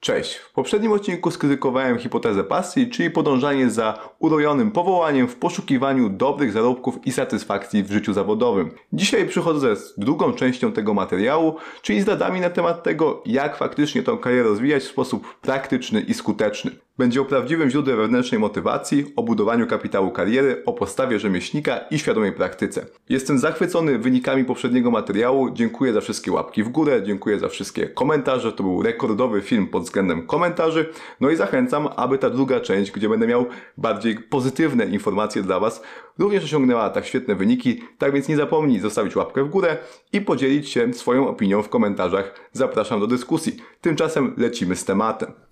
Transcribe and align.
Cześć! 0.00 0.34
W 0.34 0.52
poprzednim 0.52 0.92
odcinku 0.92 1.30
skrytykowałem 1.30 1.98
hipotezę 1.98 2.44
pasji, 2.44 2.90
czyli 2.90 3.10
podążanie 3.10 3.70
za 3.70 3.98
urojonym 4.18 4.70
powołaniem 4.70 5.28
w 5.28 5.36
poszukiwaniu 5.36 6.08
dobrych 6.08 6.52
zarobków 6.52 7.06
i 7.06 7.12
satysfakcji 7.12 7.82
w 7.82 7.92
życiu 7.92 8.12
zawodowym. 8.12 8.70
Dzisiaj 8.92 9.28
przychodzę 9.28 9.76
z 9.76 9.98
drugą 9.98 10.32
częścią 10.32 10.72
tego 10.72 10.94
materiału, 10.94 11.56
czyli 11.82 12.00
z 12.00 12.08
radami 12.08 12.40
na 12.40 12.50
temat 12.50 12.82
tego, 12.82 13.22
jak 13.26 13.56
faktycznie 13.56 14.02
tą 14.02 14.18
karierę 14.18 14.48
rozwijać 14.48 14.82
w 14.82 14.90
sposób 14.90 15.34
praktyczny 15.40 16.00
i 16.00 16.14
skuteczny. 16.14 16.70
Będzie 16.98 17.20
o 17.20 17.24
prawdziwym 17.24 17.70
źródle 17.70 17.96
wewnętrznej 17.96 18.40
motywacji, 18.40 19.12
o 19.16 19.22
budowaniu 19.22 19.66
kapitału 19.66 20.10
kariery, 20.10 20.62
o 20.66 20.72
postawie 20.72 21.18
rzemieślnika 21.18 21.78
i 21.78 21.98
świadomej 21.98 22.32
praktyce. 22.32 22.86
Jestem 23.08 23.38
zachwycony 23.38 23.98
wynikami 23.98 24.44
poprzedniego 24.44 24.90
materiału. 24.90 25.50
Dziękuję 25.50 25.92
za 25.92 26.00
wszystkie 26.00 26.32
łapki 26.32 26.62
w 26.62 26.68
górę, 26.68 27.02
dziękuję 27.02 27.38
za 27.38 27.48
wszystkie 27.48 27.86
komentarze. 27.86 28.52
To 28.52 28.62
był 28.62 28.82
rekordowy 28.82 29.40
film 29.40 29.66
pod 29.66 29.82
względem 29.82 30.26
komentarzy. 30.26 30.88
No 31.20 31.30
i 31.30 31.36
zachęcam, 31.36 31.88
aby 31.96 32.18
ta 32.18 32.30
druga 32.30 32.60
część, 32.60 32.92
gdzie 32.92 33.08
będę 33.08 33.26
miał 33.26 33.46
bardziej 33.76 34.16
pozytywne 34.16 34.86
informacje 34.86 35.42
dla 35.42 35.60
Was, 35.60 35.82
również 36.18 36.44
osiągnęła 36.44 36.90
tak 36.90 37.06
świetne 37.06 37.34
wyniki. 37.34 37.82
Tak 37.98 38.12
więc 38.12 38.28
nie 38.28 38.36
zapomnij 38.36 38.80
zostawić 38.80 39.16
łapkę 39.16 39.44
w 39.44 39.48
górę 39.48 39.76
i 40.12 40.20
podzielić 40.20 40.68
się 40.68 40.94
swoją 40.94 41.28
opinią 41.28 41.62
w 41.62 41.68
komentarzach. 41.68 42.34
Zapraszam 42.52 43.00
do 43.00 43.06
dyskusji. 43.06 43.56
Tymczasem 43.80 44.34
lecimy 44.36 44.76
z 44.76 44.84
tematem. 44.84 45.47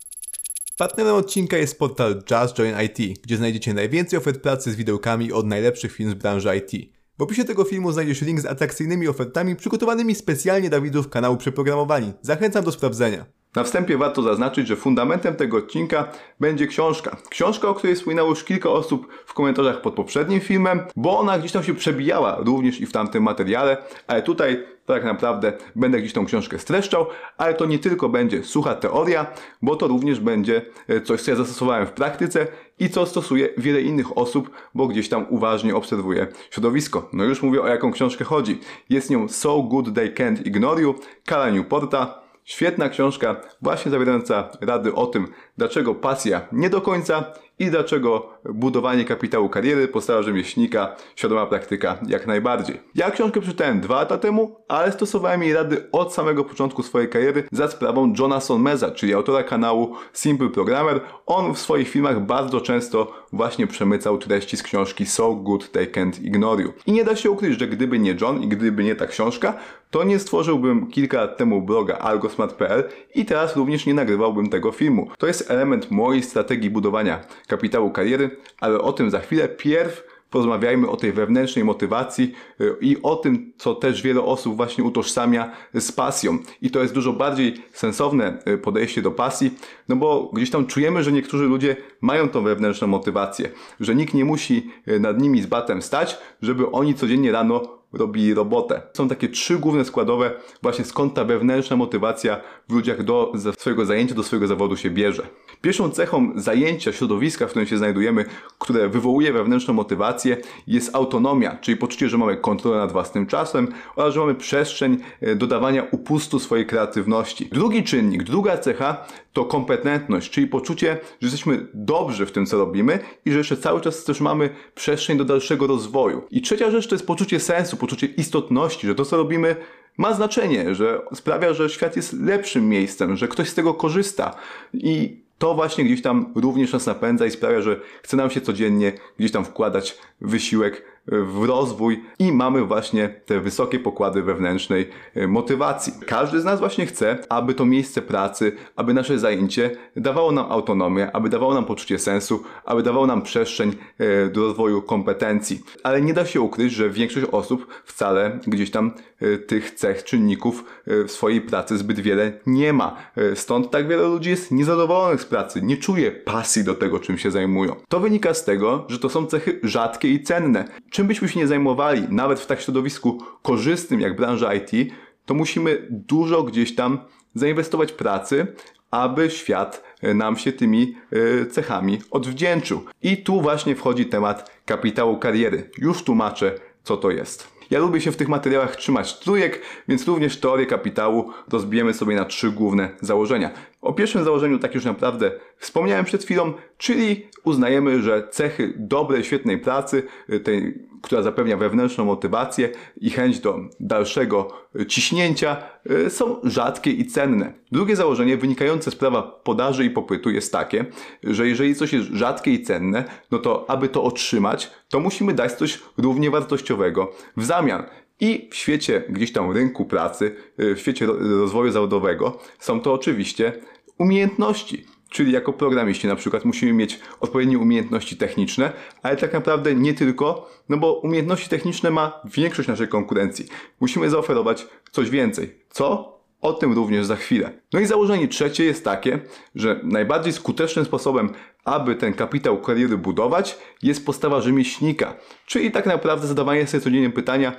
Partnerem 0.79 1.15
odcinka 1.15 1.57
jest 1.57 1.79
portal 1.79 2.23
Just 2.31 2.59
Join 2.59 2.75
IT, 2.81 3.23
gdzie 3.23 3.37
znajdziecie 3.37 3.75
najwięcej 3.75 4.19
ofert 4.19 4.41
pracy 4.41 4.73
z 4.73 4.77
widełkami 4.77 5.33
od 5.33 5.47
najlepszych 5.47 5.93
firm 5.93 6.11
z 6.11 6.15
branży 6.15 6.57
IT. 6.57 6.93
W 7.19 7.23
opisie 7.23 7.45
tego 7.45 7.65
filmu 7.65 7.93
znajdziesz 7.93 8.21
link 8.21 8.41
z 8.41 8.47
atrakcyjnymi 8.47 9.09
ofertami 9.09 9.57
przygotowanymi 9.57 10.15
specjalnie 10.15 10.71
dla 10.71 10.81
widzów 10.81 11.09
kanału 11.09 11.37
Przeprogramowani. 11.37 12.13
Zachęcam 12.23 12.65
do 12.65 12.73
sprawdzenia. 12.73 13.27
Na 13.57 13.65
wstępie 13.65 13.97
warto 13.97 14.23
zaznaczyć, 14.23 14.67
że 14.67 14.77
fundamentem 14.77 15.35
tego 15.35 15.57
odcinka 15.57 16.09
będzie 16.41 16.67
książka. 16.67 17.17
Książka, 17.31 17.69
o 17.69 17.75
której 17.75 17.97
wspominało 17.97 18.31
już 18.31 18.45
kilka 18.45 18.71
osób 18.71 19.09
w 19.27 19.35
komentarzach 19.35 19.81
pod 19.81 19.95
poprzednim 19.95 20.41
filmem, 20.41 20.81
bo 20.97 21.19
ona 21.19 21.39
gdzieś 21.39 21.53
tam 21.53 21.63
się 21.63 21.75
przebijała 21.75 22.37
również 22.41 22.81
i 22.81 22.87
w 22.87 22.93
tamtym 22.93 23.23
materiale, 23.23 23.77
ale 24.07 24.23
tutaj 24.23 24.65
tak 24.87 25.05
naprawdę 25.05 25.53
będę 25.77 25.99
gdzieś 25.99 26.13
tą 26.13 26.27
książkę 26.27 26.59
streszczał, 26.59 27.07
ale 27.39 27.55
to 27.55 27.67
nie 27.67 27.79
tylko 27.79 28.09
będzie 28.09 28.45
sucha 28.45 28.75
teoria, 28.75 29.27
bo 29.63 29.77
to 29.77 29.89
również 29.89 30.21
będzie 30.21 30.63
e, 30.89 31.01
coś, 31.01 31.23
co 31.23 31.31
ja 31.31 31.37
zastosowałem 31.37 31.87
w 31.87 31.93
praktyce 31.93 32.47
i 32.79 32.91
co 32.91 33.07
stosuje 33.07 33.49
wiele 33.59 33.81
innych 33.81 34.19
osób, 34.19 34.51
bo 34.75 34.87
gdzieś 34.87 35.09
tam 35.09 35.27
uważnie 35.31 35.77
obserwuję 35.77 36.27
środowisko. 36.51 37.09
No 37.13 37.25
już 37.25 37.43
mówię 37.43 37.63
o 37.63 37.67
jaką 37.67 37.93
książkę 37.93 38.25
chodzi. 38.25 38.61
Jest 38.91 39.11
nią 39.11 39.29
So 39.29 39.63
Good 39.63 39.95
They 39.95 40.15
Can't 40.15 40.47
Ignore 40.47 40.83
You, 40.83 40.95
Kala 41.25 41.51
Newporta. 41.51 42.26
Świetna 42.47 42.89
książka, 42.89 43.41
właśnie 43.63 43.91
zawierająca 43.91 44.51
rady 44.61 44.95
o 44.95 45.07
tym, 45.07 45.27
dlaczego 45.57 45.95
pasja 45.95 46.49
nie 46.53 46.71
do 46.71 46.81
końca 46.81 47.33
i 47.59 47.71
dlaczego 47.71 48.29
budowanie 48.45 49.05
kapitału 49.05 49.49
kariery, 49.49 49.89
postawa 49.89 50.23
rzemieślnika, 50.23 50.97
świadoma 51.17 51.47
praktyka 51.47 51.99
jak 52.09 52.27
najbardziej. 52.27 52.81
Ja 52.95 53.11
książkę 53.11 53.41
przeczytałem 53.41 53.81
dwa 53.81 53.95
lata 53.95 54.19
temu, 54.19 54.57
ale 54.69 54.93
stosowałem 54.93 55.43
jej 55.43 55.55
rady 55.55 55.89
od 55.93 56.15
samego 56.15 56.45
początku 56.45 56.83
swojej 56.83 57.09
kariery 57.09 57.43
za 57.53 57.69
sprawą 57.69 58.13
Johna 58.19 58.41
Sonmeza, 58.41 58.91
czyli 58.91 59.15
autora 59.15 59.43
kanału 59.43 59.95
Simple 60.13 60.49
Programmer. 60.49 61.01
On 61.27 61.55
w 61.55 61.59
swoich 61.59 61.89
filmach 61.89 62.27
bardzo 62.27 62.61
często 62.61 63.13
właśnie 63.33 63.67
przemycał 63.67 64.19
treści 64.19 64.57
z 64.57 64.63
książki 64.63 65.07
So 65.07 65.35
Good 65.35 65.71
They 65.71 65.87
Can't 65.87 66.25
Ignore 66.25 66.63
You. 66.63 66.73
I 66.87 66.93
nie 66.93 67.05
da 67.05 67.17
się 67.17 67.31
ukryć, 67.31 67.59
że 67.59 67.67
gdyby 67.67 67.99
nie 67.99 68.17
John 68.21 68.43
i 68.43 68.49
gdyby 68.49 68.85
nie 68.85 68.95
ta 68.95 69.07
książka, 69.07 69.55
to 69.91 70.05
nie 70.05 70.19
stworzyłbym 70.19 70.87
kilka 70.87 71.21
lat 71.21 71.37
temu 71.37 71.63
bloga 71.63 71.99
algosmart.pl 71.99 72.85
i 73.15 73.25
teraz 73.25 73.57
również 73.57 73.87
nie 73.87 73.95
nagrywałbym 73.95 74.51
tego 74.51 74.73
filmu. 74.73 75.09
To 75.19 75.27
jest 75.27 75.51
element 75.51 75.91
mojej 75.91 76.23
strategii 76.23 76.71
budowania 76.71 77.21
kapitału 77.47 77.91
kariery, 77.91 78.37
ale 78.61 78.81
o 78.81 78.93
tym 78.93 79.11
za 79.11 79.21
chwilę. 79.21 79.49
Pierw 79.49 80.03
porozmawiajmy 80.31 80.89
o 80.89 80.97
tej 80.97 81.13
wewnętrznej 81.13 81.65
motywacji 81.65 82.33
y, 82.61 82.77
i 82.81 82.97
o 83.03 83.17
tym, 83.17 83.53
co 83.57 83.75
też 83.75 84.03
wiele 84.03 84.23
osób 84.23 84.57
właśnie 84.57 84.85
utożsamia 84.85 85.53
z 85.75 85.93
pasją. 85.93 86.39
I 86.63 86.71
to 86.71 86.83
jest 86.83 86.95
dużo 86.95 87.13
bardziej 87.13 87.55
sensowne 87.73 88.39
y, 88.49 88.59
podejście 88.59 89.03
do 89.03 89.11
pasji, 89.11 89.51
no 89.89 89.97
bo 89.97 90.31
gdzieś 90.33 90.51
tam 90.51 90.67
czujemy, 90.67 91.03
że 91.03 91.13
niektórzy 91.13 91.45
ludzie 91.45 91.77
mają 92.01 92.29
tą 92.29 92.43
wewnętrzną 92.43 92.89
motywację, 92.89 93.51
że 93.81 93.95
nikt 93.95 94.15
nie 94.15 94.25
musi 94.25 94.71
y, 94.89 95.01
nad 95.01 95.21
nimi 95.21 95.43
z 95.43 95.47
batem 95.47 95.83
stać, 95.83 96.19
żeby 96.43 96.71
oni 96.71 96.95
codziennie 96.95 97.33
rano 97.33 97.77
robili 97.97 98.35
robotę. 98.35 98.83
Są 98.93 99.09
takie 99.09 99.29
trzy 99.29 99.59
główne 99.59 99.85
składowe, 99.85 100.31
właśnie 100.63 100.85
skąd 100.85 101.15
ta 101.15 101.25
wewnętrzna 101.25 101.77
motywacja 101.77 102.41
w 102.69 102.73
ludziach 102.73 103.03
do 103.03 103.33
swojego 103.59 103.87
zajęcia, 103.87 104.15
do 104.15 104.23
swojego 104.23 104.47
zawodu 104.47 104.77
się 104.77 104.91
bierze. 104.91 105.27
Pierwszą 105.61 105.91
cechą 105.91 106.33
zajęcia, 106.35 106.93
środowiska, 106.93 107.47
w 107.47 107.51
którym 107.51 107.69
się 107.69 107.79
znajdujemy, 107.79 108.25
które 108.59 108.89
wywołuje 108.89 109.33
wewnętrzną 109.33 109.75
motywację, 109.75 110.37
jest 110.67 110.95
autonomia, 110.95 111.59
czyli 111.61 111.77
poczucie, 111.77 112.09
że 112.09 112.19
mamy 112.19 112.37
kontrolę 112.37 112.79
nad 112.79 112.93
własnym 112.93 113.27
czasem 113.27 113.69
oraz 113.97 114.15
że 114.15 114.21
mamy 114.21 114.35
przestrzeń 114.35 114.99
e, 115.21 115.35
dodawania 115.35 115.87
upustu 115.91 116.39
swojej 116.39 116.67
kreatywności. 116.67 117.49
Drugi 117.53 117.85
czynnik, 117.85 118.23
druga 118.23 118.59
cecha 118.59 119.07
to 119.33 119.45
kompetentność, 119.45 120.31
czyli 120.31 120.47
poczucie, 120.47 120.99
że 121.21 121.27
jesteśmy 121.27 121.67
dobrzy 121.75 122.27
w 122.27 122.33
tym, 122.33 122.47
co 122.47 122.59
robimy 122.59 122.99
i 123.25 123.33
że 123.33 123.39
jeszcze 123.39 123.57
cały 123.57 123.81
czas 123.81 124.05
też 124.05 124.21
mamy 124.21 124.51
przestrzeń 124.75 125.19
do 125.19 125.25
dalszego 125.25 125.67
rozwoju. 125.67 126.23
I 126.31 126.43
trzecia 126.43 126.71
rzecz 126.71 126.87
to 126.87 126.95
jest 126.95 127.07
poczucie 127.07 127.41
sensu, 127.41 127.77
poczucie 127.87 128.07
istotności, 128.07 128.87
że 128.87 128.95
to, 128.95 129.05
co 129.05 129.17
robimy, 129.17 129.57
ma 129.97 130.15
znaczenie, 130.15 130.75
że 130.75 131.01
sprawia, 131.15 131.55
że 131.55 131.71
świat 131.71 131.97
jest 131.97 132.13
lepszym 132.13 132.69
miejscem, 132.69 133.17
że 133.17 133.29
ktoś 133.29 133.49
z 133.49 133.55
tego 133.55 133.75
korzysta. 133.75 134.35
I 134.75 135.21
to 135.39 135.55
właśnie 135.55 135.85
gdzieś 135.85 136.03
tam 136.03 136.33
również 136.35 136.73
nas 136.73 136.87
napędza 136.87 137.27
i 137.27 137.31
sprawia, 137.31 137.63
że 137.63 137.81
chce 138.03 138.17
nam 138.17 138.31
się 138.31 138.41
codziennie 138.41 138.93
gdzieś 139.19 139.33
tam 139.33 139.45
wkładać 139.45 139.99
wysiłek 140.21 140.83
w 141.09 141.45
rozwój 141.45 142.03
i 142.19 142.33
mamy 142.33 142.65
właśnie 142.65 143.09
te 143.09 143.41
wysokie 143.41 143.79
pokłady 143.79 144.23
wewnętrznej 144.23 144.91
e, 145.15 145.27
motywacji. 145.27 145.93
Każdy 146.07 146.41
z 146.41 146.45
nas 146.45 146.61
właśnie 146.61 146.87
chce, 146.87 147.19
aby 147.29 147.55
to 147.55 147.65
miejsce 147.65 148.03
pracy, 148.03 148.53
aby 148.77 148.95
nasze 148.95 149.19
zajęcie 149.19 149.71
dawało 149.97 150.33
nam 150.33 150.53
autonomię, 150.53 151.13
aby 151.13 151.29
dawało 151.29 151.55
nam 151.55 151.65
poczucie 151.65 151.99
sensu, 151.99 152.43
aby 152.65 152.83
dawało 152.83 153.07
nam 153.07 153.23
przestrzeń 153.23 153.73
e, 153.99 154.29
do 154.29 154.41
rozwoju 154.41 154.83
kompetencji. 154.83 155.61
Ale 155.83 156.03
nie 156.03 156.15
da 156.15 156.27
się 156.27 156.41
ukryć, 156.41 156.73
że 156.73 156.91
większość 156.91 157.27
osób 157.33 157.67
wcale 157.85 158.39
gdzieś 158.47 158.71
tam 158.71 158.93
e, 159.21 159.39
tych 159.39 159.71
cech, 159.71 160.05
czynników 160.05 160.65
w 160.87 161.11
swojej 161.11 161.41
pracy 161.41 161.79
zbyt 161.79 162.01
wiele 162.01 162.33
nie 162.47 162.73
ma. 162.73 162.97
Stąd 163.35 163.71
tak 163.71 163.89
wiele 163.89 164.03
ludzi 164.03 164.31
jest 164.31 164.51
niezadowolonych 164.51 165.21
z 165.21 165.25
pracy, 165.25 165.63
nie 165.63 165.77
czuje 165.77 166.13
pasji 166.13 166.65
do 166.65 166.75
tego, 166.75 167.01
czym 167.01 167.19
się 167.19 167.31
zajmują. 167.31 167.77
To 167.89 168.01
wynika 168.01 168.35
z 168.35 168.45
tego, 168.45 168.85
że 168.89 168.99
to 168.99 169.09
są 169.09 169.27
cechy 169.27 169.61
rzadkie 169.63 170.09
i 170.09 170.23
cenne 170.23 170.65
czym 170.97 171.07
byśmy 171.07 171.29
się 171.29 171.41
nie 171.41 171.47
zajmowali, 171.47 172.03
nawet 172.09 172.41
w 172.41 172.47
tak 172.47 172.61
środowisku 172.61 173.23
korzystnym 173.43 174.01
jak 174.01 174.17
branża 174.17 174.55
IT, 174.55 174.93
to 175.27 175.35
musimy 175.35 175.87
dużo 175.91 176.43
gdzieś 176.43 176.75
tam 176.75 176.99
zainwestować 177.35 177.93
pracy, 177.93 178.47
aby 178.91 179.31
świat 179.31 179.85
e, 180.03 180.15
nam 180.15 180.37
się 180.37 180.53
tymi 180.53 180.97
e, 181.43 181.47
cechami 181.47 181.99
odwdzięczył. 182.11 182.85
I 183.03 183.17
tu 183.17 183.41
właśnie 183.41 183.77
wchodzi 183.77 184.07
temat 184.07 184.51
kapitału 184.67 185.17
kariery. 185.17 185.71
Już 185.79 186.03
tłumaczę, 186.03 186.55
co 186.85 186.97
to 186.97 187.11
jest. 187.11 187.49
Ja 187.71 187.79
lubię 187.79 188.01
się 188.01 188.13
w 188.13 188.17
tych 188.17 188.29
materiałach 188.29 188.77
trzymać 188.77 189.19
trójek, 189.19 189.63
więc 189.89 190.07
również 190.07 190.41
teorię 190.41 190.67
kapitału 190.67 191.33
rozbijemy 191.53 191.95
sobie 191.95 192.17
na 192.17 192.25
trzy 192.25 192.51
główne 192.51 192.91
założenia. 193.01 193.51
O 193.87 193.93
pierwszym 193.93 194.25
założeniu 194.25 194.59
tak 194.59 194.75
już 194.75 194.85
naprawdę 194.85 195.31
wspomniałem 195.57 196.05
przed 196.05 196.25
chwilą, 196.25 196.53
czyli 196.79 197.27
uznajemy, 197.45 198.03
że 198.03 198.29
cechy 198.31 198.75
dobrej, 198.77 199.25
świetnej 199.25 199.59
pracy, 199.59 200.03
y, 200.31 200.41
tej, 200.41 200.75
która 201.03 201.23
zapewnia 201.23 201.57
wewnętrzną 201.57 202.05
motywację 202.05 202.69
i 202.97 203.11
chęć 203.11 203.41
do 203.41 203.59
dalszego 203.81 204.49
y, 204.81 204.87
ciśnięcia, 204.87 205.57
y, 205.91 206.11
są 206.11 206.37
rzadkie 206.45 206.91
i 206.91 207.07
cenne. 207.07 207.53
Drugie 207.73 207.97
założenie 207.97 208.37
wynikające 208.37 208.91
z 208.91 208.97
prawa 208.97 209.23
podaży 209.23 209.85
i 209.85 209.91
popytu 209.91 210.31
jest 210.31 210.53
takie, 210.53 210.85
że 211.23 211.49
jeżeli 211.49 211.75
coś 211.75 211.93
jest 211.93 212.09
rzadkie 212.09 212.51
i 212.51 212.63
cenne, 212.63 213.05
no 213.31 213.39
to 213.39 213.71
aby 213.71 213.89
to 213.89 214.03
otrzymać, 214.03 214.71
to 214.89 215.01
musimy 215.01 215.35
dać 215.35 215.53
coś 215.53 215.79
równie 215.99 216.31
wartościowego 216.31 217.13
w 217.37 217.45
zamian. 217.45 217.83
I 218.21 218.49
w 218.53 218.55
świecie 218.55 219.03
gdzieś 219.09 219.33
tam 219.33 219.51
rynku 219.51 219.85
pracy, 219.85 220.37
w 220.59 220.79
świecie 220.79 221.07
rozwoju 221.41 221.71
zawodowego 221.71 222.39
są 222.59 222.81
to 222.81 222.93
oczywiście 222.93 223.53
umiejętności. 223.99 224.87
Czyli 225.09 225.33
jako 225.33 225.53
programiści 225.53 226.07
na 226.07 226.17
przykład 226.17 226.45
musimy 226.45 226.73
mieć 226.73 227.01
odpowiednie 227.21 227.59
umiejętności 227.59 228.17
techniczne, 228.17 228.73
ale 229.03 229.17
tak 229.17 229.33
naprawdę 229.33 229.75
nie 229.75 229.95
tylko, 229.95 230.51
no 230.69 230.77
bo 230.77 230.93
umiejętności 230.93 231.49
techniczne 231.49 231.91
ma 231.91 232.21
większość 232.25 232.69
naszej 232.69 232.89
konkurencji. 232.89 233.47
Musimy 233.81 234.11
zaoferować 234.11 234.67
coś 234.91 235.11
więcej. 235.11 235.55
Co? 235.71 236.17
O 236.41 236.53
tym 236.53 236.73
również 236.73 237.07
za 237.07 237.17
chwilę. 237.17 237.53
No 237.73 237.81
i 237.81 237.87
założenie 237.87 238.29
trzecie 238.29 238.65
jest 238.65 238.85
takie, 238.85 239.19
że 239.55 239.81
najbardziej 239.83 240.33
skutecznym 240.33 240.85
sposobem, 240.85 241.31
aby 241.65 241.95
ten 241.95 242.15
kapitał 242.15 242.61
kariery 242.61 242.99
budować, 242.99 243.59
jest 243.83 244.07
postawa 244.07 244.41
rzemieślnika. 244.41 245.15
Czyli 245.47 245.71
tak 245.71 245.87
naprawdę 245.87 246.27
zadawanie 246.27 246.67
sobie 246.67 246.81
codziennie 246.81 247.11
pytania, 247.11 247.53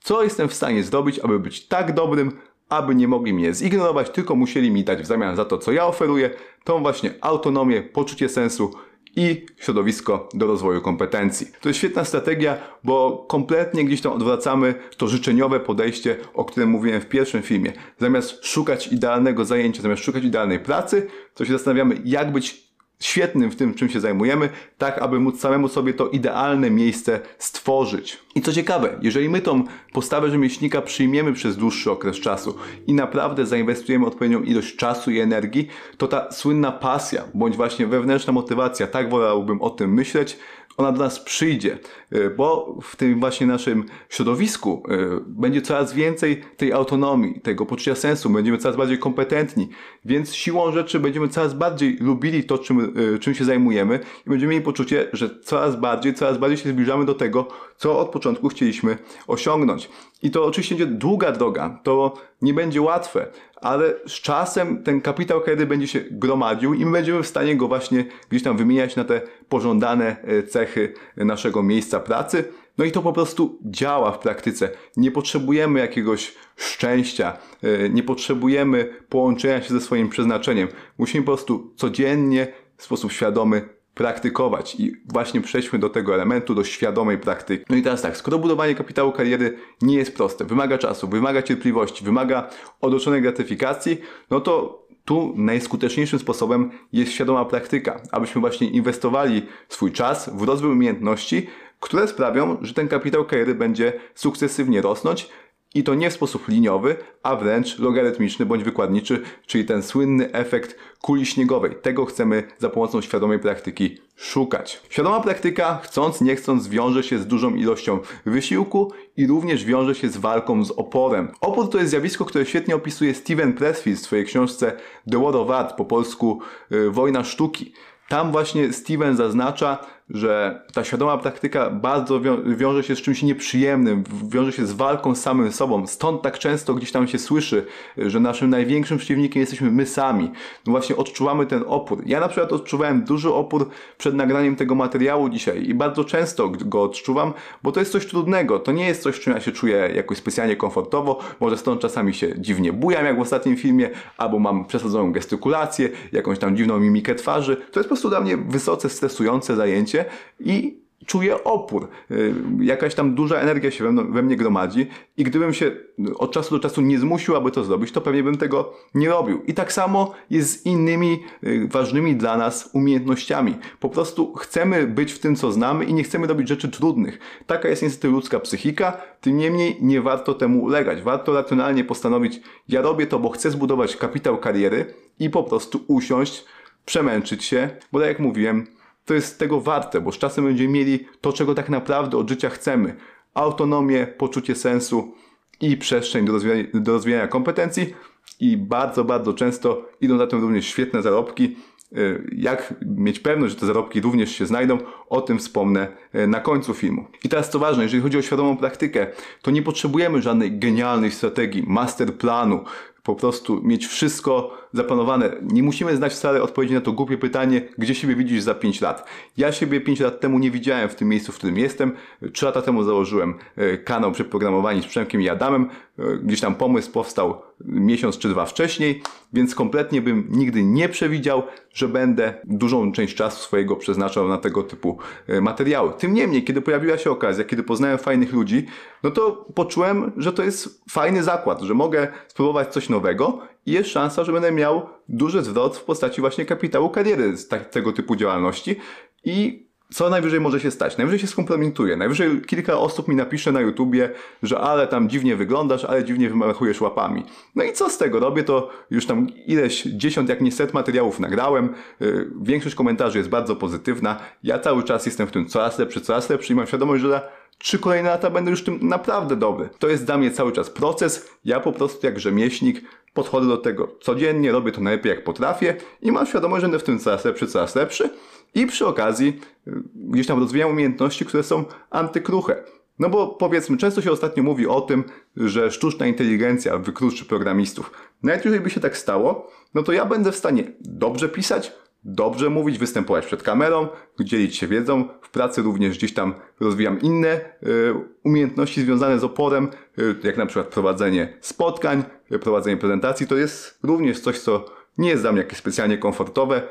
co 0.00 0.22
jestem 0.22 0.48
w 0.48 0.54
stanie 0.54 0.82
zrobić, 0.82 1.18
aby 1.18 1.38
być 1.38 1.66
tak 1.66 1.94
dobrym, 1.94 2.38
aby 2.68 2.94
nie 2.94 3.08
mogli 3.08 3.32
mnie 3.32 3.54
zignorować, 3.54 4.10
tylko 4.10 4.34
musieli 4.34 4.70
mi 4.70 4.84
dać 4.84 5.02
w 5.02 5.06
zamian 5.06 5.36
za 5.36 5.44
to, 5.44 5.58
co 5.58 5.72
ja 5.72 5.86
oferuję, 5.86 6.30
tą 6.64 6.82
właśnie 6.82 7.14
autonomię, 7.20 7.82
poczucie 7.82 8.28
sensu 8.28 8.70
i 9.16 9.46
środowisko 9.56 10.28
do 10.34 10.46
rozwoju 10.46 10.80
kompetencji. 10.80 11.46
To 11.60 11.68
jest 11.68 11.78
świetna 11.78 12.04
strategia, 12.04 12.58
bo 12.84 13.26
kompletnie 13.28 13.84
gdzieś 13.84 14.00
tam 14.00 14.12
odwracamy 14.12 14.74
to 14.96 15.08
życzeniowe 15.08 15.60
podejście, 15.60 16.16
o 16.34 16.44
którym 16.44 16.70
mówiłem 16.70 17.00
w 17.00 17.06
pierwszym 17.06 17.42
filmie. 17.42 17.72
Zamiast 17.98 18.46
szukać 18.46 18.92
idealnego 18.92 19.44
zajęcia, 19.44 19.82
zamiast 19.82 20.04
szukać 20.04 20.24
idealnej 20.24 20.58
pracy, 20.58 21.06
to 21.34 21.44
się 21.44 21.52
zastanawiamy, 21.52 22.00
jak 22.04 22.32
być 22.32 22.67
świetnym 23.00 23.50
w 23.50 23.56
tym, 23.56 23.74
czym 23.74 23.88
się 23.88 24.00
zajmujemy, 24.00 24.48
tak 24.78 24.98
aby 24.98 25.20
móc 25.20 25.40
samemu 25.40 25.68
sobie 25.68 25.94
to 25.94 26.08
idealne 26.08 26.70
miejsce 26.70 27.20
stworzyć. 27.38 28.18
I 28.34 28.42
co 28.42 28.52
ciekawe, 28.52 28.98
jeżeli 29.02 29.28
my 29.28 29.40
tą 29.40 29.64
postawę 29.92 30.30
rzemieślnika 30.30 30.82
przyjmiemy 30.82 31.32
przez 31.32 31.56
dłuższy 31.56 31.90
okres 31.90 32.20
czasu 32.20 32.54
i 32.86 32.94
naprawdę 32.94 33.46
zainwestujemy 33.46 34.06
odpowiednią 34.06 34.42
ilość 34.42 34.76
czasu 34.76 35.10
i 35.10 35.18
energii, 35.18 35.68
to 35.96 36.08
ta 36.08 36.32
słynna 36.32 36.72
pasja, 36.72 37.24
bądź 37.34 37.56
właśnie 37.56 37.86
wewnętrzna 37.86 38.32
motywacja, 38.32 38.86
tak 38.86 39.10
wolałbym 39.10 39.62
o 39.62 39.70
tym 39.70 39.94
myśleć, 39.94 40.38
ona 40.78 40.92
do 40.92 40.98
nas 40.98 41.20
przyjdzie, 41.20 41.78
e, 42.10 42.30
bo 42.30 42.78
w 42.82 42.96
tym 42.96 43.20
właśnie 43.20 43.46
naszym 43.46 43.84
środowisku 44.08 44.82
e, 44.88 44.96
będzie 45.26 45.62
coraz 45.62 45.92
więcej 45.92 46.42
tej 46.56 46.72
autonomii, 46.72 47.40
tego 47.40 47.66
poczucia 47.66 47.94
sensu, 47.94 48.30
będziemy 48.30 48.58
coraz 48.58 48.76
bardziej 48.76 48.98
kompetentni, 48.98 49.68
więc 50.04 50.34
siłą 50.34 50.72
rzeczy 50.72 51.00
będziemy 51.00 51.28
coraz 51.28 51.54
bardziej 51.54 51.96
lubili 52.00 52.44
to, 52.44 52.58
czym, 52.58 52.94
e, 53.14 53.18
czym 53.18 53.34
się 53.34 53.44
zajmujemy 53.44 54.00
i 54.26 54.30
będziemy 54.30 54.52
mieli 54.52 54.64
poczucie, 54.64 55.08
że 55.12 55.40
coraz 55.40 55.76
bardziej, 55.76 56.14
coraz 56.14 56.38
bardziej 56.38 56.58
się 56.58 56.70
zbliżamy 56.70 57.04
do 57.04 57.14
tego, 57.14 57.48
co 57.76 57.98
od 57.98 58.08
początku 58.08 58.48
chcieliśmy 58.48 58.98
osiągnąć. 59.26 59.88
I 60.22 60.30
to 60.30 60.44
oczywiście 60.44 60.74
będzie 60.74 60.94
długa 60.94 61.32
droga, 61.32 61.80
to 61.82 62.14
nie 62.42 62.54
będzie 62.54 62.82
łatwe, 62.82 63.26
ale 63.56 63.94
z 64.06 64.12
czasem 64.12 64.82
ten 64.82 65.00
kapitał 65.00 65.40
kiedy 65.40 65.66
będzie 65.66 65.86
się 65.86 66.00
gromadził 66.10 66.74
i 66.74 66.86
my 66.86 66.92
będziemy 66.92 67.22
w 67.22 67.26
stanie 67.26 67.56
go 67.56 67.68
właśnie 67.68 68.04
gdzieś 68.30 68.42
tam 68.42 68.56
wymieniać 68.56 68.96
na 68.96 69.04
te 69.04 69.20
pożądane 69.48 70.16
e, 70.22 70.42
cechy 70.42 70.94
naszego 71.16 71.62
miejsca 71.62 72.00
pracy. 72.00 72.44
No 72.78 72.84
i 72.84 72.92
to 72.92 73.02
po 73.02 73.12
prostu 73.12 73.58
działa 73.64 74.12
w 74.12 74.18
praktyce. 74.18 74.70
Nie 74.96 75.10
potrzebujemy 75.10 75.80
jakiegoś 75.80 76.34
szczęścia, 76.56 77.38
e, 77.62 77.88
nie 77.88 78.02
potrzebujemy 78.02 78.94
połączenia 79.08 79.62
się 79.62 79.74
ze 79.74 79.80
swoim 79.80 80.08
przeznaczeniem. 80.08 80.68
Musimy 80.98 81.24
po 81.24 81.32
prostu 81.32 81.72
codziennie 81.76 82.52
w 82.76 82.82
sposób 82.82 83.12
świadomy 83.12 83.77
praktykować 83.98 84.74
i 84.80 84.92
właśnie 85.12 85.40
przejdźmy 85.40 85.78
do 85.78 85.90
tego 85.90 86.14
elementu, 86.14 86.54
do 86.54 86.64
świadomej 86.64 87.18
praktyki. 87.18 87.64
No 87.70 87.76
i 87.76 87.82
teraz 87.82 88.02
tak, 88.02 88.16
skoro 88.16 88.38
budowanie 88.38 88.74
kapitału 88.74 89.12
kariery 89.12 89.58
nie 89.82 89.96
jest 89.96 90.16
proste, 90.16 90.44
wymaga 90.44 90.78
czasu, 90.78 91.08
wymaga 91.08 91.42
cierpliwości, 91.42 92.04
wymaga 92.04 92.50
odroczonej 92.80 93.22
gratyfikacji, 93.22 94.00
no 94.30 94.40
to 94.40 94.86
tu 95.04 95.32
najskuteczniejszym 95.36 96.18
sposobem 96.18 96.70
jest 96.92 97.12
świadoma 97.12 97.44
praktyka, 97.44 98.00
abyśmy 98.12 98.40
właśnie 98.40 98.70
inwestowali 98.70 99.42
swój 99.68 99.92
czas 99.92 100.30
w 100.34 100.42
rozwój 100.42 100.72
umiejętności, 100.72 101.46
które 101.80 102.08
sprawią, 102.08 102.56
że 102.62 102.74
ten 102.74 102.88
kapitał 102.88 103.24
kariery 103.24 103.54
będzie 103.54 103.92
sukcesywnie 104.14 104.82
rosnąć, 104.82 105.28
i 105.74 105.84
to 105.84 105.94
nie 105.94 106.10
w 106.10 106.12
sposób 106.12 106.48
liniowy, 106.48 106.96
a 107.22 107.36
wręcz 107.36 107.78
logarytmiczny 107.78 108.46
bądź 108.46 108.64
wykładniczy, 108.64 109.22
czyli 109.46 109.64
ten 109.64 109.82
słynny 109.82 110.32
efekt 110.32 110.78
kuli 111.02 111.26
śniegowej. 111.26 111.76
Tego 111.82 112.04
chcemy 112.04 112.42
za 112.58 112.70
pomocą 112.70 113.00
świadomej 113.00 113.38
praktyki 113.38 113.98
szukać. 114.16 114.82
Świadoma 114.88 115.20
praktyka, 115.20 115.78
chcąc 115.82 116.20
nie 116.20 116.36
chcąc, 116.36 116.68
wiąże 116.68 117.02
się 117.02 117.18
z 117.18 117.26
dużą 117.26 117.54
ilością 117.54 117.98
wysiłku 118.26 118.92
i 119.16 119.26
również 119.26 119.64
wiąże 119.64 119.94
się 119.94 120.08
z 120.08 120.16
walką 120.16 120.64
z 120.64 120.70
oporem. 120.70 121.28
Opór 121.40 121.70
to 121.70 121.78
jest 121.78 121.90
zjawisko, 121.90 122.24
które 122.24 122.46
świetnie 122.46 122.76
opisuje 122.76 123.14
Steven 123.14 123.52
Pressfield 123.52 123.98
w 123.98 124.02
swojej 124.02 124.24
książce 124.24 124.72
The 125.10 125.22
War 125.22 125.36
of 125.36 125.50
Art, 125.50 125.76
po 125.76 125.84
polsku 125.84 126.40
y, 126.72 126.90
Wojna 126.90 127.24
Sztuki. 127.24 127.72
Tam 128.08 128.32
właśnie 128.32 128.72
Steven 128.72 129.16
zaznacza, 129.16 129.86
że 130.10 130.62
ta 130.74 130.84
świadoma 130.84 131.18
praktyka 131.18 131.70
bardzo 131.70 132.20
wią 132.20 132.56
wiąże 132.56 132.82
się 132.82 132.96
z 132.96 133.02
czymś 133.02 133.22
nieprzyjemnym, 133.22 134.04
wiąże 134.28 134.52
się 134.52 134.66
z 134.66 134.72
walką 134.72 135.14
z 135.14 135.20
samym 135.20 135.52
sobą. 135.52 135.86
Stąd 135.86 136.22
tak 136.22 136.38
często 136.38 136.74
gdzieś 136.74 136.92
tam 136.92 137.08
się 137.08 137.18
słyszy, 137.18 137.66
że 137.96 138.20
naszym 138.20 138.50
największym 138.50 138.98
przeciwnikiem 138.98 139.40
jesteśmy 139.40 139.70
my 139.70 139.86
sami. 139.86 140.30
No 140.66 140.70
właśnie 140.70 140.96
odczuwamy 140.96 141.46
ten 141.46 141.64
opór. 141.66 142.02
Ja 142.06 142.20
na 142.20 142.28
przykład 142.28 142.52
odczuwałem 142.52 143.04
duży 143.04 143.32
opór 143.32 143.68
przed 143.98 144.14
nagraniem 144.14 144.56
tego 144.56 144.74
materiału 144.74 145.28
dzisiaj 145.28 145.64
i 145.64 145.74
bardzo 145.74 146.04
często 146.04 146.48
go 146.48 146.82
odczuwam, 146.82 147.32
bo 147.62 147.72
to 147.72 147.80
jest 147.80 147.92
coś 147.92 148.06
trudnego. 148.06 148.58
To 148.58 148.72
nie 148.72 148.86
jest 148.86 149.02
coś, 149.02 149.20
czym 149.20 149.32
ja 149.32 149.40
się 149.40 149.52
czuję 149.52 149.90
jakoś 149.94 150.18
specjalnie 150.18 150.56
komfortowo. 150.56 151.20
Może 151.40 151.56
stąd 151.56 151.80
czasami 151.80 152.14
się 152.14 152.40
dziwnie 152.40 152.72
bujam, 152.72 153.04
jak 153.04 153.18
w 153.18 153.20
ostatnim 153.20 153.56
filmie, 153.56 153.90
albo 154.16 154.38
mam 154.38 154.64
przesadzoną 154.64 155.12
gestykulację, 155.12 155.88
jakąś 156.12 156.38
tam 156.38 156.56
dziwną 156.56 156.80
mimikę 156.80 157.14
twarzy. 157.14 157.56
To 157.56 157.80
jest 157.80 157.88
po 157.88 157.94
prostu 157.94 158.08
dla 158.08 158.20
mnie 158.20 158.36
wysoce 158.36 158.88
stresujące 158.88 159.56
zajęcie 159.56 159.97
i 160.40 160.88
czuję 161.06 161.44
opór. 161.44 161.88
Y, 162.10 162.34
jakaś 162.60 162.94
tam 162.94 163.14
duża 163.14 163.36
energia 163.36 163.70
się 163.70 163.84
we, 164.12 164.22
mnie 164.22 164.36
gromadzi 164.36 164.86
i 165.16 165.24
gdybym 165.24 165.54
się 165.54 165.70
od 166.16 166.32
czasu 166.32 166.56
do 166.56 166.62
czasu 166.62 166.80
nie 166.80 166.98
zmusił, 166.98 167.36
aby 167.36 167.50
to 167.50 167.64
zrobić, 167.64 167.92
to 167.92 168.00
pewnie 168.00 168.22
bym 168.22 168.36
tego 168.36 168.74
nie 168.94 169.08
robił. 169.08 169.42
I 169.46 169.54
tak 169.54 169.72
samo 169.72 170.14
jest 170.30 170.50
z 170.50 170.66
innymi 170.66 171.22
y, 171.44 171.68
ważnymi 171.68 172.16
dla 172.16 172.36
nas 172.36 172.70
umiejętnościami. 172.72 173.54
Po 173.80 173.88
prostu 173.88 174.34
chcemy 174.34 174.86
być 174.86 175.12
w 175.12 175.18
tym, 175.18 175.36
co 175.36 175.52
znamy 175.52 175.84
i 175.84 175.94
nie 175.94 176.02
chcemy 176.02 176.26
robić 176.26 176.48
rzeczy 176.48 176.68
trudnych. 176.68 177.18
Taka 177.46 177.68
jest 177.68 177.82
niestety 177.82 178.08
ludzka 178.08 178.40
psychika, 178.40 179.00
tym 179.20 179.36
niemniej 179.36 179.76
nie 179.80 180.02
warto 180.02 180.34
temu 180.34 180.62
ulegać. 180.62 181.02
Warto 181.02 181.34
racjonalnie 181.34 181.84
postanowić, 181.84 182.40
ja 182.68 182.82
robię 182.82 183.06
to, 183.06 183.18
bo 183.18 183.28
chcę 183.28 183.50
zbudować 183.50 183.96
kapitał 183.96 184.38
kariery 184.38 184.94
i 185.18 185.30
po 185.30 185.42
prostu 185.42 185.80
usiąść, 185.86 186.44
przemęczyć 186.84 187.44
się, 187.44 187.70
bo 187.92 187.98
tak 187.98 188.08
jak 188.08 188.18
mówiłem, 188.18 188.66
to 189.08 189.14
jest 189.14 189.38
tego 189.38 189.60
warte, 189.60 190.00
bo 190.00 190.12
z 190.12 190.18
czasem 190.18 190.44
będziemy 190.44 190.70
mieli 190.70 191.06
to, 191.20 191.32
czego 191.32 191.54
tak 191.54 191.68
naprawdę 191.68 192.16
od 192.16 192.28
życia 192.28 192.50
chcemy. 192.50 192.96
Autonomię, 193.34 194.06
poczucie 194.06 194.54
sensu 194.54 195.14
i 195.60 195.76
przestrzeń 195.76 196.24
do 196.24 196.32
rozwijania, 196.32 196.64
do 196.74 196.92
rozwijania 196.92 197.28
kompetencji 197.28 197.94
i 198.40 198.56
bardzo, 198.56 199.04
bardzo 199.04 199.34
często 199.34 199.84
idą 200.00 200.16
na 200.16 200.26
tym 200.26 200.40
również 200.40 200.66
świetne 200.66 201.02
zarobki. 201.02 201.56
Y, 201.96 202.30
jak 202.36 202.74
mieć 202.86 203.20
pewność, 203.20 203.54
że 203.54 203.60
te 203.60 203.66
zarobki 203.66 204.00
również 204.00 204.30
się 204.30 204.46
znajdą, 204.46 204.78
o 205.08 205.20
tym 205.20 205.38
wspomnę 205.38 205.88
y, 206.14 206.26
na 206.26 206.40
końcu 206.40 206.74
filmu. 206.74 207.04
I 207.24 207.28
teraz 207.28 207.50
co 207.50 207.58
ważne, 207.58 207.82
jeżeli 207.82 208.02
chodzi 208.02 208.18
o 208.18 208.22
świadomą 208.22 208.56
praktykę, 208.56 209.06
to 209.42 209.50
nie 209.50 209.62
potrzebujemy 209.62 210.22
żadnej 210.22 210.58
genialnej 210.58 211.10
strategii, 211.10 211.64
masterplanu, 211.66 212.64
po 213.02 213.14
prostu 213.14 213.62
mieć 213.62 213.86
wszystko 213.86 214.58
zaplanowane. 214.72 215.30
Nie 215.42 215.62
musimy 215.62 215.96
znać 215.96 216.12
wcale 216.12 216.42
odpowiedzi 216.42 216.74
na 216.74 216.80
to 216.80 216.92
głupie 216.92 217.18
pytanie, 217.18 217.62
gdzie 217.78 217.94
siebie 217.94 218.14
widzisz 218.14 218.42
za 218.42 218.54
5 218.54 218.80
lat. 218.80 219.08
Ja 219.36 219.52
siebie 219.52 219.80
5 219.80 220.00
lat 220.00 220.20
temu 220.20 220.38
nie 220.38 220.50
widziałem 220.50 220.88
w 220.88 220.94
tym 220.94 221.08
miejscu, 221.08 221.32
w 221.32 221.34
którym 221.34 221.58
jestem. 221.58 221.92
3 222.32 222.46
lata 222.46 222.62
temu 222.62 222.82
założyłem 222.82 223.34
e, 223.56 223.78
kanał 223.78 224.12
Przeprogramowani 224.12 224.82
z 224.82 224.86
Przemkiem 224.86 225.22
i 225.22 225.28
Adamem. 225.28 225.70
E, 225.98 226.16
gdzieś 226.16 226.40
tam 226.40 226.54
pomysł 226.54 226.92
powstał 226.92 227.42
miesiąc 227.64 228.18
czy 228.18 228.28
dwa 228.28 228.46
wcześniej, 228.46 229.02
więc 229.32 229.54
kompletnie 229.54 230.02
bym 230.02 230.26
nigdy 230.30 230.62
nie 230.62 230.88
przewidział, 230.88 231.42
że 231.74 231.88
będę 231.88 232.34
dużą 232.44 232.92
część 232.92 233.14
czasu 233.14 233.42
swojego 233.42 233.76
przeznaczał 233.76 234.28
na 234.28 234.38
tego 234.38 234.62
typu 234.62 234.98
e, 235.26 235.40
materiały. 235.40 235.92
Tym 235.98 236.14
niemniej, 236.14 236.44
kiedy 236.44 236.62
pojawiła 236.62 236.98
się 236.98 237.10
okazja, 237.10 237.44
kiedy 237.44 237.62
poznałem 237.62 237.98
fajnych 237.98 238.32
ludzi, 238.32 238.66
no 239.02 239.10
to 239.10 239.46
poczułem, 239.54 240.12
że 240.16 240.32
to 240.32 240.42
jest 240.42 240.84
fajny 240.90 241.22
zakład, 241.22 241.60
że 241.60 241.74
mogę 241.74 242.08
spróbować 242.28 242.68
coś 242.68 242.88
nowego 242.88 243.38
jest 243.66 243.90
szansa, 243.90 244.24
że 244.24 244.32
będę 244.32 244.52
miał 244.52 244.86
duży 245.08 245.42
zwrot 245.42 245.76
w 245.76 245.84
postaci 245.84 246.20
właśnie 246.20 246.44
kapitału 246.44 246.90
kariery 246.90 247.36
z 247.36 247.48
tak, 247.48 247.70
tego 247.70 247.92
typu 247.92 248.16
działalności 248.16 248.76
i 249.24 249.68
co 249.94 250.10
najwyżej 250.10 250.40
może 250.40 250.60
się 250.60 250.70
stać? 250.70 250.96
Najwyżej 250.96 251.18
się 251.18 251.26
skomplementuje. 251.26 251.96
Najwyżej 251.96 252.40
kilka 252.40 252.78
osób 252.78 253.08
mi 253.08 253.16
napisze 253.16 253.52
na 253.52 253.60
YouTubie, 253.60 254.10
że 254.42 254.60
ale 254.60 254.86
tam 254.86 255.08
dziwnie 255.08 255.36
wyglądasz, 255.36 255.84
ale 255.84 256.04
dziwnie 256.04 256.28
wymachujesz 256.28 256.80
łapami. 256.80 257.24
No 257.54 257.64
i 257.64 257.72
co 257.72 257.90
z 257.90 257.98
tego? 257.98 258.20
Robię 258.20 258.44
to 258.44 258.70
już 258.90 259.06
tam 259.06 259.26
ileś 259.46 259.82
dziesiąt, 259.82 260.28
jak 260.28 260.40
nie 260.40 260.52
set 260.52 260.74
materiałów 260.74 261.20
nagrałem. 261.20 261.74
Yy, 262.00 262.30
większość 262.42 262.74
komentarzy 262.74 263.18
jest 263.18 263.30
bardzo 263.30 263.56
pozytywna. 263.56 264.20
Ja 264.42 264.58
cały 264.58 264.82
czas 264.82 265.06
jestem 265.06 265.26
w 265.26 265.30
tym 265.30 265.46
coraz 265.46 265.78
lepszy, 265.78 266.00
coraz 266.00 266.30
lepszy 266.30 266.52
i 266.52 266.56
mam 266.56 266.66
świadomość, 266.66 267.02
że 267.02 267.28
trzy 267.58 267.78
kolejne 267.78 268.08
lata 268.08 268.30
będę 268.30 268.50
już 268.50 268.64
tym 268.64 268.78
naprawdę 268.82 269.36
dobry. 269.36 269.68
To 269.78 269.88
jest 269.88 270.04
dla 270.04 270.18
mnie 270.18 270.30
cały 270.30 270.52
czas 270.52 270.70
proces. 270.70 271.30
Ja 271.44 271.60
po 271.60 271.72
prostu 271.72 272.06
jak 272.06 272.20
rzemieślnik 272.20 272.82
podchodzę 273.18 273.48
do 273.48 273.56
tego 273.56 273.88
codziennie, 274.00 274.52
robię 274.52 274.72
to 274.72 274.80
najlepiej 274.80 275.10
jak 275.10 275.24
potrafię 275.24 275.76
i 276.02 276.12
mam 276.12 276.26
świadomość, 276.26 276.60
że 276.60 276.68
będę 276.68 276.78
w 276.78 276.84
tym 276.84 276.98
coraz 276.98 277.24
lepszy, 277.24 277.46
coraz 277.46 277.74
lepszy. 277.74 278.10
I 278.54 278.66
przy 278.66 278.86
okazji 278.86 279.40
y, 279.68 279.72
gdzieś 279.94 280.26
tam 280.26 280.40
rozwijam 280.40 280.70
umiejętności, 280.70 281.24
które 281.24 281.42
są 281.42 281.64
antykruche. 281.90 282.64
No 282.98 283.08
bo 283.08 283.26
powiedzmy, 283.26 283.76
często 283.76 284.02
się 284.02 284.12
ostatnio 284.12 284.42
mówi 284.42 284.66
o 284.66 284.80
tym, 284.80 285.04
że 285.36 285.70
sztuczna 285.70 286.06
inteligencja 286.06 286.78
wykluczy 286.78 287.24
programistów. 287.24 287.90
Nawet 288.22 288.44
jeżeli 288.44 288.64
by 288.64 288.70
się 288.70 288.80
tak 288.80 288.96
stało, 288.96 289.50
no 289.74 289.82
to 289.82 289.92
ja 289.92 290.04
będę 290.04 290.32
w 290.32 290.36
stanie 290.36 290.64
dobrze 290.80 291.28
pisać, 291.28 291.72
dobrze 292.04 292.50
mówić, 292.50 292.78
występować 292.78 293.26
przed 293.26 293.42
kamerą, 293.42 293.88
dzielić 294.20 294.56
się 294.56 294.66
wiedzą. 294.66 295.08
W 295.22 295.30
pracy 295.30 295.62
również 295.62 295.98
gdzieś 295.98 296.14
tam 296.14 296.34
rozwijam 296.60 297.00
inne 297.00 297.40
y, 297.62 297.94
umiejętności 298.24 298.82
związane 298.82 299.18
z 299.18 299.24
oporem, 299.24 299.68
y, 299.98 300.14
jak 300.22 300.36
na 300.36 300.46
przykład 300.46 300.66
prowadzenie 300.66 301.38
spotkań, 301.40 302.04
y, 302.32 302.38
prowadzenie 302.38 302.76
prezentacji. 302.76 303.26
To 303.26 303.36
jest 303.36 303.78
również 303.82 304.20
coś, 304.20 304.38
co 304.38 304.64
nie 304.98 305.08
jest 305.08 305.22
dla 305.22 305.32
mnie 305.32 305.40
jakieś 305.40 305.58
specjalnie 305.58 305.98
komfortowe. 305.98 306.62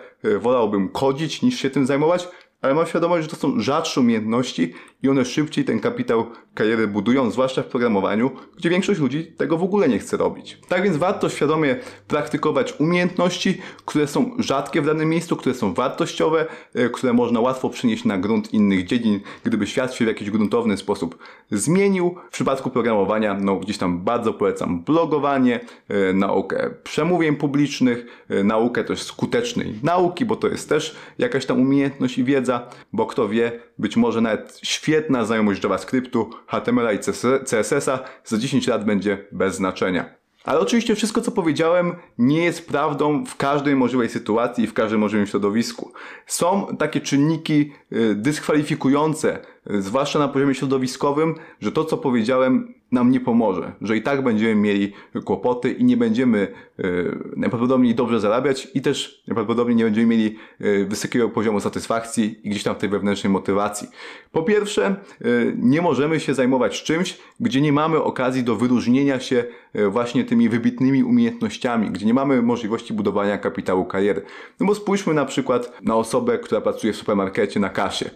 Wolałbym 0.41 0.89
kodzić 0.89 1.41
niż 1.41 1.59
się 1.59 1.69
tym 1.69 1.85
zajmować, 1.85 2.27
ale 2.61 2.73
mam 2.73 2.85
świadomość, 2.85 3.23
że 3.23 3.29
to 3.29 3.35
są 3.35 3.59
rzadsze 3.59 4.01
umiejętności 4.01 4.73
i 5.03 5.09
one 5.09 5.25
szybciej 5.25 5.65
ten 5.65 5.79
kapitał 5.79 6.25
kariery 6.53 6.87
budują, 6.87 7.31
zwłaszcza 7.31 7.63
w 7.63 7.65
programowaniu, 7.65 8.31
gdzie 8.57 8.69
większość 8.69 8.99
ludzi 8.99 9.25
tego 9.25 9.57
w 9.57 9.63
ogóle 9.63 9.89
nie 9.89 9.99
chce 9.99 10.17
robić. 10.17 10.57
Tak 10.67 10.83
więc 10.83 10.97
warto 10.97 11.29
świadomie 11.29 11.75
praktykować 12.07 12.79
umiejętności, 12.79 13.61
które 13.85 14.07
są 14.07 14.31
rzadkie 14.39 14.81
w 14.81 14.85
danym 14.85 15.09
miejscu, 15.09 15.35
które 15.35 15.55
są 15.55 15.73
wartościowe, 15.73 16.45
e, 16.75 16.89
które 16.89 17.13
można 17.13 17.39
łatwo 17.39 17.69
przynieść 17.69 18.05
na 18.05 18.17
grunt 18.17 18.53
innych 18.53 18.85
dziedzin, 18.85 19.19
gdyby 19.43 19.67
świat 19.67 19.93
się 19.93 20.05
w 20.05 20.07
jakiś 20.07 20.31
gruntowny 20.31 20.77
sposób 20.77 21.17
zmienił. 21.51 22.15
W 22.29 22.31
przypadku 22.31 22.69
programowania, 22.69 23.33
no 23.33 23.55
gdzieś 23.55 23.77
tam 23.77 23.99
bardzo 23.99 24.33
polecam 24.33 24.83
blogowanie, 24.83 25.59
e, 25.89 26.13
naukę 26.13 26.69
przemówień 26.83 27.35
publicznych, 27.35 28.05
e, 28.29 28.43
naukę 28.43 28.83
też 28.83 29.03
skutecznej 29.03 29.73
nauki, 29.83 30.25
bo 30.25 30.35
to 30.35 30.47
jest 30.47 30.69
też 30.69 30.95
jakaś 31.17 31.45
tam 31.45 31.61
umiejętność 31.61 32.17
i 32.17 32.23
wiedza, 32.23 32.69
bo 32.93 33.05
kto 33.05 33.29
wie, 33.29 33.59
być 33.79 33.97
może 33.97 34.21
nawet 34.21 34.59
świetna 34.87 35.25
znajomość 35.25 35.63
JavaScriptu, 35.63 36.29
HTML 36.47 36.95
i 36.95 36.99
CSS-a 37.45 37.99
za 38.25 38.37
10 38.37 38.67
lat 38.67 38.85
będzie 38.85 39.27
bez 39.31 39.55
znaczenia. 39.55 40.15
Ale 40.43 40.59
oczywiście 40.59 40.95
wszystko, 40.95 41.21
co 41.21 41.31
powiedziałem, 41.31 41.95
nie 42.17 42.43
jest 42.43 42.67
prawdą 42.67 43.25
w 43.25 43.35
każdej 43.35 43.75
możliwej 43.75 44.09
sytuacji 44.09 44.63
i 44.63 44.67
w 44.67 44.73
każdym 44.73 44.99
możliwym 44.99 45.27
środowisku. 45.27 45.91
Są 46.25 46.75
takie 46.79 47.01
czynniki 47.01 47.71
y, 47.93 48.15
dyskwalifikujące, 48.15 49.39
zwłaszcza 49.69 50.19
na 50.19 50.27
poziomie 50.27 50.55
środowiskowym, 50.55 51.35
że 51.61 51.71
to, 51.71 51.85
co 51.85 51.97
powiedziałem, 51.97 52.73
nam 52.91 53.11
nie 53.11 53.19
pomoże, 53.19 53.71
że 53.81 53.97
i 53.97 54.01
tak 54.01 54.23
będziemy 54.23 54.55
mieli 54.55 54.93
kłopoty 55.25 55.71
i 55.71 55.83
nie 55.83 55.97
będziemy 55.97 56.47
y, 56.79 57.19
najprawdopodobniej 57.35 57.95
dobrze 57.95 58.19
zarabiać 58.19 58.67
i 58.73 58.81
też 58.81 59.23
najprawdopodobniej 59.27 59.75
nie 59.75 59.83
będziemy 59.83 60.07
mieli 60.07 60.35
y, 60.61 60.85
wysokiego 60.89 61.29
poziomu 61.29 61.59
satysfakcji 61.59 62.39
i 62.43 62.49
gdzieś 62.49 62.63
tam 62.63 62.75
tej 62.75 62.89
wewnętrznej 62.89 63.33
motywacji. 63.33 63.87
Po 64.31 64.43
pierwsze, 64.43 64.95
y, 65.25 65.55
nie 65.57 65.81
możemy 65.81 66.19
się 66.19 66.33
zajmować 66.33 66.83
czymś, 66.83 67.17
gdzie 67.39 67.61
nie 67.61 67.73
mamy 67.73 68.03
okazji 68.03 68.43
do 68.43 68.55
wyróżnienia 68.55 69.19
się 69.19 69.43
właśnie 69.89 70.23
tymi 70.23 70.49
wybitnymi 70.49 71.03
umiejętnościami, 71.03 71.91
gdzie 71.91 72.05
nie 72.05 72.13
mamy 72.13 72.41
możliwości 72.41 72.93
budowania 72.93 73.37
kapitału 73.37 73.85
kariery. 73.85 74.21
No 74.59 74.65
bo 74.65 74.75
spójrzmy 74.75 75.13
na 75.13 75.25
przykład 75.25 75.81
na 75.81 75.95
osobę, 75.95 76.37
która 76.37 76.61
pracuje 76.61 76.93
w 76.93 76.95
supermarkecie 76.95 77.59
na 77.59 77.69
kasie. 77.69 78.09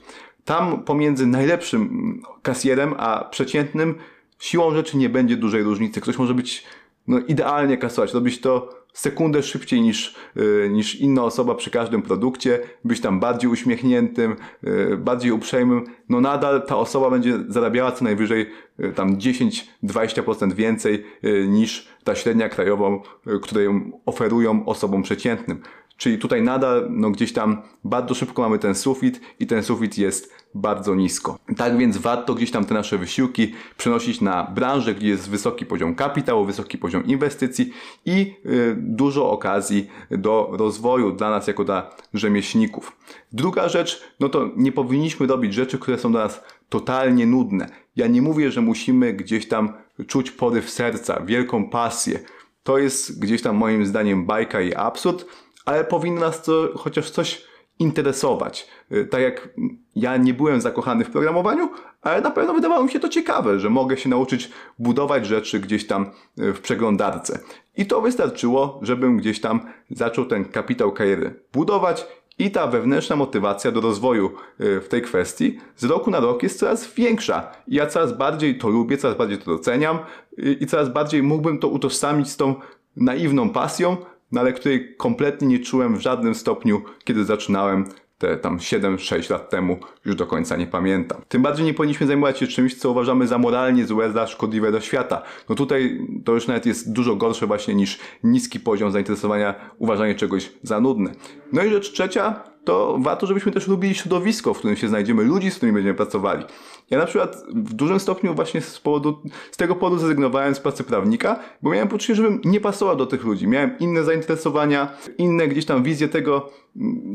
Tam 0.45 0.83
pomiędzy 0.83 1.27
najlepszym 1.27 2.21
kasjerem 2.41 2.93
a 2.97 3.25
przeciętnym 3.31 3.95
siłą 4.39 4.73
rzeczy 4.73 4.97
nie 4.97 5.09
będzie 5.09 5.37
dużej 5.37 5.63
różnicy. 5.63 6.01
Ktoś 6.01 6.17
może 6.17 6.33
być 6.33 6.65
no, 7.07 7.19
idealnie 7.19 7.77
kasować, 7.77 8.13
robić 8.13 8.41
to 8.41 8.81
sekundę 8.93 9.43
szybciej 9.43 9.81
niż, 9.81 10.15
yy, 10.35 10.69
niż 10.71 10.95
inna 10.95 11.23
osoba 11.23 11.55
przy 11.55 11.69
każdym 11.69 12.01
produkcie, 12.01 12.59
być 12.85 13.01
tam 13.01 13.19
bardziej 13.19 13.49
uśmiechniętym, 13.51 14.35
yy, 14.63 14.97
bardziej 14.97 15.31
uprzejmym, 15.31 15.83
no 16.09 16.21
nadal 16.21 16.65
ta 16.65 16.77
osoba 16.77 17.09
będzie 17.09 17.39
zarabiała 17.47 17.91
co 17.91 18.03
najwyżej 18.03 18.49
yy, 18.77 18.93
tam 18.93 19.17
10-20% 19.17 20.53
więcej 20.53 21.05
y, 21.23 21.47
niż 21.47 21.87
ta 22.03 22.15
średnia 22.15 22.49
krajową, 22.49 23.01
y, 23.27 23.39
którą 23.39 23.91
oferują 24.05 24.65
osobom 24.65 25.03
przeciętnym. 25.03 25.61
Czyli 26.01 26.17
tutaj 26.17 26.41
nadal 26.41 26.87
no, 26.89 27.11
gdzieś 27.11 27.33
tam 27.33 27.61
bardzo 27.83 28.15
szybko 28.15 28.41
mamy 28.41 28.59
ten 28.59 28.75
sufit 28.75 29.21
i 29.39 29.47
ten 29.47 29.63
sufit 29.63 29.97
jest 29.97 30.33
bardzo 30.53 30.95
nisko. 30.95 31.39
Tak 31.57 31.77
więc 31.77 31.97
warto 31.97 32.33
gdzieś 32.33 32.51
tam 32.51 32.65
te 32.65 32.73
nasze 32.73 32.97
wysiłki 32.97 33.53
przenosić 33.77 34.21
na 34.21 34.43
branżę, 34.43 34.95
gdzie 34.95 35.07
jest 35.07 35.29
wysoki 35.29 35.65
poziom 35.65 35.95
kapitału, 35.95 36.45
wysoki 36.45 36.77
poziom 36.77 37.05
inwestycji 37.05 37.73
i 38.05 38.35
y, 38.45 38.75
dużo 38.79 39.31
okazji 39.31 39.87
do 40.11 40.49
rozwoju 40.51 41.11
dla 41.11 41.29
nas 41.29 41.47
jako 41.47 41.63
dla 41.63 41.89
rzemieślników. 42.13 42.97
Druga 43.31 43.69
rzecz, 43.69 44.01
no 44.19 44.29
to 44.29 44.49
nie 44.55 44.71
powinniśmy 44.71 45.27
robić 45.27 45.53
rzeczy, 45.53 45.79
które 45.79 45.97
są 45.97 46.11
dla 46.11 46.23
nas 46.23 46.43
totalnie 46.69 47.25
nudne. 47.25 47.69
Ja 47.95 48.07
nie 48.07 48.21
mówię, 48.21 48.51
że 48.51 48.61
musimy 48.61 49.13
gdzieś 49.13 49.47
tam 49.47 49.73
czuć 50.07 50.31
poryw 50.31 50.69
serca, 50.69 51.19
wielką 51.25 51.69
pasję. 51.69 52.19
To 52.63 52.77
jest 52.77 53.19
gdzieś 53.19 53.41
tam 53.41 53.55
moim 53.55 53.85
zdaniem 53.85 54.25
bajka 54.25 54.61
i 54.61 54.75
absurd, 54.75 55.25
ale 55.65 55.83
powinno 55.83 56.21
nas 56.21 56.43
to 56.43 56.69
chociaż 56.75 57.09
coś 57.09 57.51
interesować. 57.79 58.67
Y, 58.91 59.05
tak 59.05 59.21
jak 59.21 59.49
ja 59.95 60.17
nie 60.17 60.33
byłem 60.33 60.61
zakochany 60.61 61.05
w 61.05 61.09
programowaniu, 61.09 61.69
ale 62.01 62.21
na 62.21 62.31
pewno 62.31 62.53
wydawało 62.53 62.83
mi 62.83 62.91
się 62.91 62.99
to 62.99 63.09
ciekawe, 63.09 63.59
że 63.59 63.69
mogę 63.69 63.97
się 63.97 64.09
nauczyć 64.09 64.51
budować 64.79 65.25
rzeczy 65.25 65.59
gdzieś 65.59 65.87
tam 65.87 66.11
y, 66.39 66.53
w 66.53 66.61
przeglądarce. 66.61 67.39
I 67.77 67.85
to 67.85 68.01
wystarczyło, 68.01 68.79
żebym 68.81 69.17
gdzieś 69.17 69.41
tam 69.41 69.61
zaczął 69.89 70.25
ten 70.25 70.45
kapitał 70.45 70.91
kariery 70.91 71.43
budować 71.53 72.07
i 72.39 72.51
ta 72.51 72.67
wewnętrzna 72.67 73.15
motywacja 73.15 73.71
do 73.71 73.81
rozwoju 73.81 74.31
y, 74.61 74.81
w 74.81 74.87
tej 74.87 75.01
kwestii 75.01 75.59
z 75.77 75.83
roku 75.83 76.11
na 76.11 76.19
rok 76.19 76.43
jest 76.43 76.59
coraz 76.59 76.93
większa. 76.93 77.51
Ja 77.67 77.87
coraz 77.87 78.17
bardziej 78.17 78.57
to 78.57 78.69
lubię, 78.69 78.97
coraz 78.97 79.17
bardziej 79.17 79.37
to 79.37 79.45
doceniam 79.45 79.99
i 80.37 80.67
coraz 80.67 80.89
bardziej 80.89 81.23
mógłbym 81.23 81.59
to 81.59 81.67
utożsamić 81.67 82.29
z 82.29 82.37
tą 82.37 82.55
naiwną 82.95 83.49
pasją, 83.49 83.97
no 84.31 84.41
ale 84.41 84.53
której 84.53 84.95
kompletnie 84.97 85.47
nie 85.47 85.59
czułem 85.59 85.97
w 85.97 86.01
żadnym 86.01 86.35
stopniu, 86.35 86.81
kiedy 87.03 87.25
zaczynałem 87.25 87.85
te 88.21 88.37
tam 88.37 88.57
7-6 88.57 89.31
lat 89.31 89.49
temu, 89.49 89.79
już 90.05 90.15
do 90.15 90.27
końca 90.27 90.57
nie 90.57 90.67
pamiętam. 90.67 91.21
Tym 91.27 91.41
bardziej 91.41 91.65
nie 91.65 91.73
powinniśmy 91.73 92.07
zajmować 92.07 92.39
się 92.39 92.47
czymś, 92.47 92.75
co 92.75 92.91
uważamy 92.91 93.27
za 93.27 93.37
moralnie 93.37 93.85
złe, 93.85 94.11
za 94.11 94.27
szkodliwe 94.27 94.71
do 94.71 94.81
świata. 94.81 95.21
No 95.49 95.55
tutaj 95.55 96.07
to 96.25 96.33
już 96.33 96.47
nawet 96.47 96.65
jest 96.65 96.93
dużo 96.93 97.15
gorsze 97.15 97.47
właśnie 97.47 97.75
niż 97.75 97.99
niski 98.23 98.59
poziom 98.59 98.91
zainteresowania, 98.91 99.55
uważanie 99.77 100.15
czegoś 100.15 100.51
za 100.63 100.79
nudne. 100.79 101.11
No 101.53 101.63
i 101.63 101.69
rzecz 101.69 101.91
trzecia, 101.91 102.43
to 102.63 102.97
warto, 102.99 103.27
żebyśmy 103.27 103.51
też 103.51 103.67
lubili 103.67 103.95
środowisko, 103.95 104.53
w 104.53 104.57
którym 104.57 104.75
się 104.75 104.87
znajdziemy, 104.87 105.23
ludzi, 105.23 105.51
z 105.51 105.55
którymi 105.55 105.75
będziemy 105.75 105.95
pracowali. 105.95 106.45
Ja 106.91 106.97
na 106.97 107.05
przykład 107.05 107.43
w 107.49 107.73
dużym 107.73 107.99
stopniu 107.99 108.35
właśnie 108.35 108.61
z, 108.61 108.79
powodu, 108.79 109.21
z 109.51 109.57
tego 109.57 109.75
powodu 109.75 109.97
zrezygnowałem 109.97 110.55
z 110.55 110.59
pracy 110.59 110.83
prawnika, 110.83 111.39
bo 111.61 111.69
miałem 111.69 111.87
poczucie, 111.87 112.15
żebym 112.15 112.41
nie 112.45 112.61
pasował 112.61 112.95
do 112.95 113.05
tych 113.05 113.23
ludzi. 113.23 113.47
Miałem 113.47 113.79
inne 113.79 114.03
zainteresowania, 114.03 114.97
inne 115.17 115.47
gdzieś 115.47 115.65
tam 115.65 115.83
wizje 115.83 116.07
tego, 116.07 116.49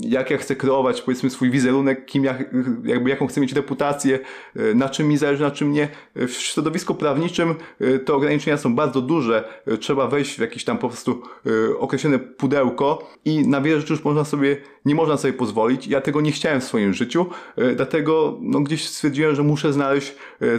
jak 0.01 0.31
ja 0.31 0.39
chcę 0.39 0.57
kreować 0.57 1.03
powiedzmy 1.03 1.31
swój 1.31 1.51
wizerunek, 1.51 2.07
kim 2.07 2.25
ja, 2.25 2.39
jakby 2.85 3.11
jaką 3.11 3.27
chcę 3.27 3.41
mieć 3.41 3.53
reputację, 3.53 4.19
na 4.75 4.89
czym 4.89 5.09
mi 5.09 5.17
zależy, 5.17 5.43
na 5.43 5.51
czym 5.51 5.73
nie. 5.73 5.89
W 6.15 6.33
środowisku 6.33 6.95
prawniczym 6.95 7.55
e, 7.81 7.99
te 7.99 8.15
ograniczenia 8.15 8.57
są 8.57 8.75
bardzo 8.75 9.01
duże. 9.01 9.63
Trzeba 9.81 10.07
wejść 10.07 10.37
w 10.37 10.41
jakieś 10.41 10.65
tam 10.65 10.79
po 10.79 10.89
prostu 10.89 11.23
e, 11.47 11.79
określone 11.79 12.19
pudełko 12.19 13.11
i 13.25 13.49
na 13.49 13.61
wiele 13.61 13.81
rzeczy 13.81 13.93
już 13.93 14.05
można 14.05 14.25
sobie, 14.25 14.57
nie 14.85 14.95
można 14.95 15.17
sobie 15.17 15.33
pozwolić. 15.33 15.87
Ja 15.87 16.01
tego 16.01 16.21
nie 16.21 16.33
chciałem 16.33 16.61
w 16.61 16.65
swoim 16.65 16.93
życiu, 16.93 17.27
dlatego 17.77 18.39
no, 18.41 18.61
gdzieś 18.61 18.89
stwierdziłem, 18.89 19.35
że 19.35 19.43
muszę 19.43 19.66
znaleźć 19.73 20.15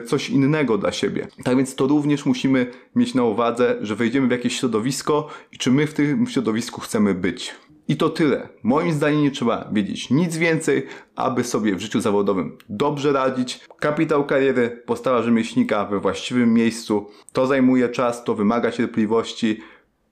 coś 0.06 0.30
innego 0.30 0.78
dla 0.78 0.92
siebie. 0.92 1.28
Tak 1.44 1.58
więc 1.58 1.76
to 1.76 1.88
również 1.88 2.26
musimy 2.26 2.72
mieć 2.96 3.14
na 3.14 3.24
uwadze, 3.24 3.78
że 3.82 3.96
wejdziemy 3.96 4.28
w 4.28 4.32
jakieś 4.32 4.60
środowisko 4.60 5.28
i 5.52 5.58
czy 5.58 5.72
my 5.72 5.88
w 5.88 5.94
tym 5.94 6.28
środowisku 6.28 6.82
chcemy 6.82 7.14
być. 7.14 7.56
I 7.90 7.98
to 7.98 8.10
tyle. 8.10 8.50
Moim 8.64 8.94
zdaniem 8.94 9.22
nie 9.22 9.32
trzeba 9.32 9.70
wiedzieć 9.74 10.10
nic 10.10 10.38
więcej, 10.38 10.88
aby 11.16 11.44
sobie 11.44 11.76
w 11.76 11.80
życiu 11.80 12.02
zawodowym 12.02 12.58
dobrze 12.70 13.12
radzić. 13.12 13.60
Kapitał 13.80 14.26
kariery, 14.26 14.84
postawa 14.86 15.22
rzemieślnika 15.22 15.86
we 15.86 16.00
właściwym 16.00 16.54
miejscu. 16.54 17.10
To 17.34 17.48
zajmuje 17.48 17.90
czas, 17.90 18.24
to 18.24 18.36
wymaga 18.36 18.72
cierpliwości, 18.72 19.60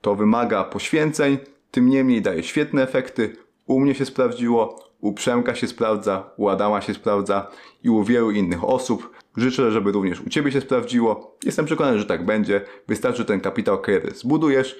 to 0.01 0.15
wymaga 0.15 0.63
poświęceń. 0.63 1.37
Tym 1.71 1.89
niemniej 1.89 2.21
daje 2.21 2.43
świetne 2.43 2.83
efekty. 2.83 3.35
U 3.65 3.79
mnie 3.79 3.95
się 3.95 4.05
sprawdziło, 4.05 4.84
u 4.99 5.13
Przemka 5.13 5.55
się 5.55 5.67
sprawdza, 5.67 6.29
u 6.37 6.49
Adama 6.49 6.81
się 6.81 6.93
sprawdza 6.93 7.47
i 7.83 7.89
u 7.89 8.03
wielu 8.03 8.31
innych 8.31 8.63
osób. 8.63 9.11
Życzę, 9.37 9.71
żeby 9.71 9.91
również 9.91 10.21
u 10.21 10.29
Ciebie 10.29 10.51
się 10.51 10.61
sprawdziło. 10.61 11.37
Jestem 11.43 11.65
przekonany, 11.65 11.99
że 11.99 12.05
tak 12.05 12.25
będzie. 12.25 12.61
Wystarczy 12.87 13.25
ten 13.25 13.41
kapitał 13.41 13.81
kariery 13.81 14.11
zbudujesz, 14.11 14.79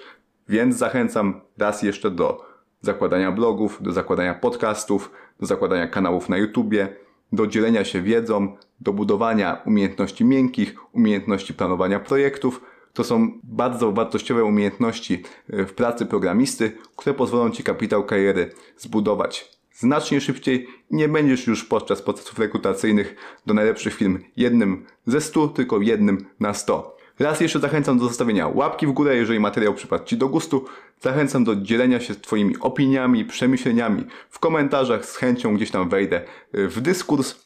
więc 0.50 0.76
zachęcam 0.76 1.42
raz 1.58 1.84
jeszcze 1.84 2.12
do 2.12 2.46
zakładania 2.82 3.32
blogów, 3.32 3.78
do 3.82 3.92
zakładania 3.92 4.34
podcastów, 4.34 5.12
do 5.40 5.46
zakładania 5.46 5.88
kanałów 5.88 6.30
na 6.30 6.38
YouTubie, 6.38 6.88
do 7.32 7.48
dzielenia 7.48 7.86
się 7.86 8.02
wiedzą, 8.02 8.58
do 8.80 8.94
budowania 8.94 9.62
umiejętności 9.66 10.26
miękkich, 10.26 10.76
umiejętności 10.94 11.54
planowania 11.54 12.00
projektów. 12.00 12.62
To 12.94 13.04
są 13.04 13.40
bardzo 13.44 13.92
wartościowe 13.92 14.44
umiejętności 14.44 15.24
e, 15.50 15.66
w 15.66 15.74
pracy 15.74 16.06
programisty, 16.06 16.72
które 16.96 17.14
pozwolą 17.14 17.52
Ci 17.52 17.64
kapitał 17.64 18.04
kariery 18.04 18.52
zbudować 18.78 19.55
znacznie 19.76 20.22
szybciej 20.22 20.68
nie 20.92 21.10
będziesz 21.10 21.48
już 21.48 21.66
podczas 21.66 22.02
procesów 22.02 22.40
rekrutacyjnych 22.40 23.16
do 23.46 23.54
najlepszych 23.54 23.96
firm 23.96 24.20
jednym 24.38 24.86
ze 25.06 25.22
100, 25.22 25.48
tylko 25.48 25.82
jednym 25.82 26.26
na 26.40 26.54
100. 26.54 26.96
Raz 27.20 27.42
jeszcze 27.42 27.60
zachęcam 27.60 28.00
do 28.00 28.08
zostawienia 28.08 28.48
łapki 28.48 28.88
w 28.88 28.92
górę, 28.92 29.16
jeżeli 29.16 29.40
materiał 29.40 29.74
przypadł 29.74 30.06
Ci 30.06 30.18
do 30.18 30.30
gustu. 30.30 30.66
Zachęcam 31.02 31.44
do 31.44 31.56
dzielenia 31.56 32.00
się 32.00 32.16
Twoimi 32.16 32.56
opiniami, 32.60 33.26
przemyśleniami 33.26 34.04
w 34.30 34.40
komentarzach. 34.40 35.06
Z 35.06 35.16
chęcią 35.16 35.56
gdzieś 35.56 35.72
tam 35.72 35.90
wejdę 35.90 36.22
w 36.54 36.82
dyskurs. 36.82 37.45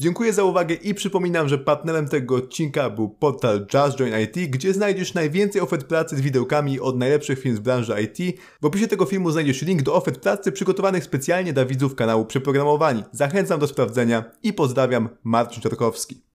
Dziękuję 0.00 0.32
za 0.32 0.44
uwagę 0.44 0.74
i 0.74 0.94
przypominam, 0.94 1.48
że 1.48 1.58
partnerem 1.58 2.08
tego 2.08 2.36
odcinka 2.36 2.90
był 2.90 3.08
portal 3.08 3.66
Just 3.74 3.98
Join 3.98 4.14
IT, 4.20 4.50
gdzie 4.50 4.74
znajdziesz 4.74 5.14
najwięcej 5.14 5.60
ofert 5.60 5.86
pracy 5.86 6.16
z 6.16 6.20
widełkami 6.20 6.80
od 6.80 6.98
najlepszych 6.98 7.38
firm 7.38 7.56
z 7.56 7.58
branży 7.58 7.94
IT. 8.02 8.40
W 8.62 8.66
opisie 8.66 8.88
tego 8.88 9.04
filmu 9.04 9.30
znajdziesz 9.30 9.62
link 9.62 9.82
do 9.82 9.94
ofert 9.94 10.20
pracy 10.20 10.52
przygotowanych 10.52 11.04
specjalnie 11.04 11.52
dla 11.52 11.64
widzów 11.64 11.94
kanału 11.94 12.24
Przeprogramowani. 12.24 13.04
Zachęcam 13.12 13.60
do 13.60 13.66
sprawdzenia 13.66 14.24
i 14.42 14.52
pozdrawiam, 14.52 15.08
Marcin 15.24 15.62
Czorkowski. 15.62 16.27